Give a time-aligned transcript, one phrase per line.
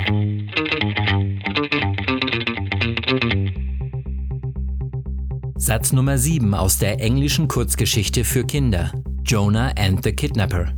[5.57, 8.93] Satz Nummer 7 aus der englischen Kurzgeschichte für Kinder.
[9.27, 10.71] Jonah and the Kidnapper.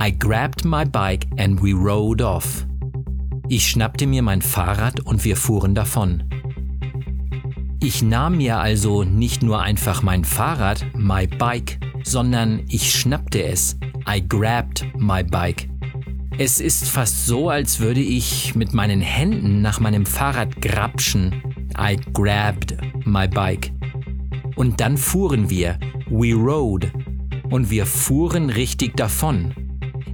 [0.00, 2.66] I grabbed my bike and we rode off.
[3.48, 6.24] Ich schnappte mir mein Fahrrad und wir fuhren davon.
[7.80, 13.76] Ich nahm mir also nicht nur einfach mein Fahrrad, my bike, sondern ich schnappte es.
[14.08, 15.68] I grabbed my bike.
[16.36, 21.42] Es ist fast so, als würde ich mit meinen Händen nach meinem Fahrrad grapschen.
[21.78, 22.76] I grabbed
[23.06, 23.70] my bike.
[24.56, 25.78] Und dann fuhren wir.
[26.10, 26.90] We rode.
[27.50, 29.54] Und wir fuhren richtig davon.